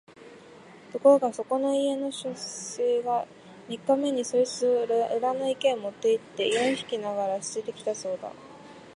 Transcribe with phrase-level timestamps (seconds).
[0.91, 3.27] ところがそこの家の書生が
[3.69, 4.85] 三日目にそいつを
[5.15, 8.31] 裏の池へ持って行って四匹ながら棄てて来たそうだ